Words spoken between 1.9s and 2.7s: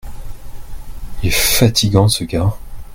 ce gars.